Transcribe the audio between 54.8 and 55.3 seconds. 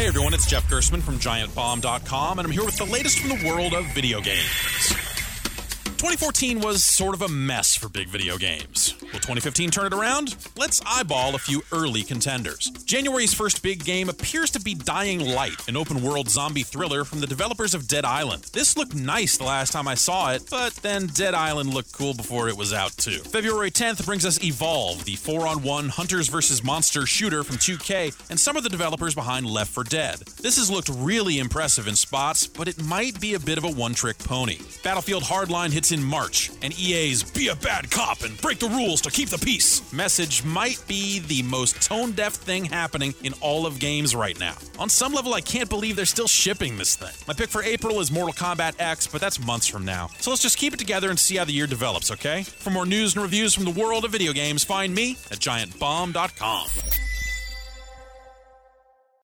me